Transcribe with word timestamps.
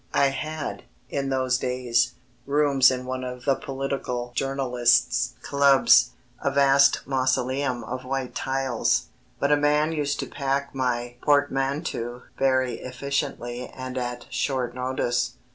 I 0.15 0.29
had, 0.29 0.85
in 1.11 1.29
those 1.29 1.59
days, 1.59 2.13
rooms 2.47 2.89
in 2.89 3.05
one 3.05 3.23
of 3.23 3.45
the 3.45 3.53
political 3.53 4.31
journalists' 4.33 5.33
clubs 5.43 6.09
a 6.43 6.49
vast 6.49 7.01
mausoleum 7.05 7.83
of 7.83 8.03
white 8.03 8.33
tiles. 8.33 9.09
But 9.39 9.51
a 9.51 9.57
man 9.57 9.91
used 9.91 10.19
to 10.21 10.25
pack 10.25 10.73
my 10.73 11.17
portmanteau 11.21 12.23
very 12.35 12.79
efficiently 12.79 13.67
and 13.67 13.95
at 13.95 14.25
short 14.33 14.73
notice. 14.73 15.33